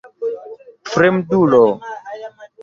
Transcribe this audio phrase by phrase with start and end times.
[0.93, 1.63] Fremdulo!